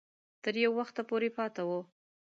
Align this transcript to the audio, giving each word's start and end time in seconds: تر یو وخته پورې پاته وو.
تر 0.43 0.53
یو 0.63 0.71
وخته 0.79 1.01
پورې 1.09 1.29
پاته 1.37 1.61
وو. 1.67 1.79